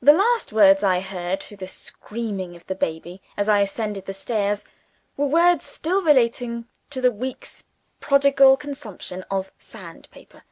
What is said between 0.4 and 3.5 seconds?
words I heard, through the screams of the baby, as